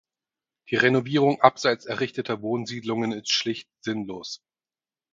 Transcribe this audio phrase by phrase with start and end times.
[0.71, 4.41] Die Renovierung abseits errichteter Wohnsiedlungen ist schlicht sinnlos.